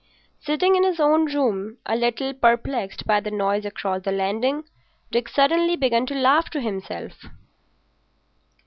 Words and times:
Sitting 0.39 0.75
in 0.75 0.83
his 0.83 0.99
own 0.99 1.31
room 1.31 1.77
a 1.85 1.95
little 1.95 2.33
perplexed 2.33 3.05
by 3.05 3.19
the 3.19 3.29
noise 3.29 3.65
across 3.65 4.01
the 4.01 4.11
landing, 4.11 4.63
Dick 5.11 5.29
suddenly 5.29 5.75
began 5.75 6.07
to 6.07 6.15
laugh 6.15 6.49
to 6.49 6.59
himself. 6.59 7.13